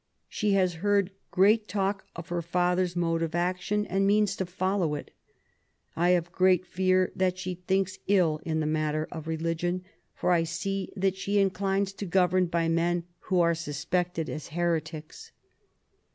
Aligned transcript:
She 0.27 0.53
has 0.53 0.73
heard 0.81 1.11
great 1.29 1.67
talk 1.67 2.05
of 2.15 2.29
her 2.29 2.41
father's 2.41 2.95
mode 2.95 3.21
of 3.21 3.35
action, 3.35 3.85
and 3.85 4.07
means 4.07 4.35
to 4.37 4.47
follow 4.47 4.95
it. 4.95 5.11
I 5.95 6.09
have 6.17 6.31
great 6.31 6.65
fear 6.65 7.11
that 7.15 7.37
she 7.37 7.53
thinks 7.67 7.99
ill 8.07 8.41
in 8.43 8.61
the 8.61 8.65
matter 8.65 9.07
of 9.11 9.27
religion, 9.27 9.83
for 10.15 10.31
I 10.31 10.41
see 10.41 10.91
that 10.95 11.17
she 11.17 11.37
inclines 11.37 11.93
to 11.93 12.07
govern 12.07 12.47
by 12.47 12.67
men 12.67 13.03
who 13.29 13.41
are 13.41 13.53
suspected 13.53 14.27
as 14.27 14.47
heretics." 14.47 15.33